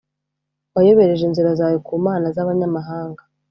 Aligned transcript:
Wayobereje 0.75 1.23
inzira 1.25 1.49
zawe 1.59 1.77
ku 1.87 1.93
mana 2.05 2.27
z’abanyamahanga 2.35 3.21